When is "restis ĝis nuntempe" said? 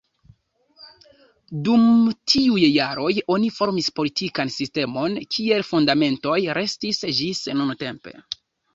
6.63-8.21